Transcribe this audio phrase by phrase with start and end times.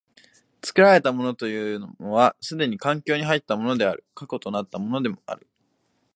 [0.63, 5.45] 作られたものというのは既に環境に入ったものである、過去となったものである。